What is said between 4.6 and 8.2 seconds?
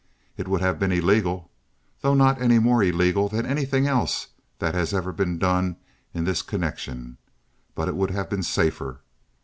has ever been done in this connection—but it would